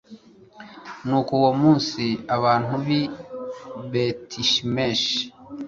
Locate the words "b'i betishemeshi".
2.85-5.19